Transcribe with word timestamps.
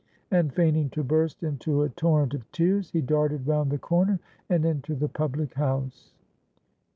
And, 0.31 0.51
feigning 0.51 0.89
to 0.97 1.03
burst 1.03 1.43
into 1.43 1.83
a 1.83 1.89
torrent 1.89 2.33
of 2.33 2.51
tears, 2.51 2.89
he 2.89 3.01
darted 3.01 3.45
round 3.45 3.69
the 3.69 3.77
corner 3.77 4.19
and 4.49 4.65
into 4.65 4.95
the 4.95 5.07
public 5.07 5.53
house. 5.53 6.15